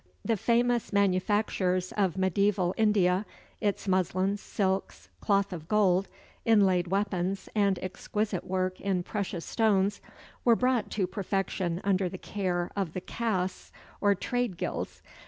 [0.25, 3.23] The famous manufactures of mediæval India,
[3.59, 6.07] its muslins, silks, cloth of gold,
[6.43, 10.01] inlaid weapons, and exquisite work in precious stones
[10.43, 15.03] were brought to perfection under the care of the castes or trade guilds.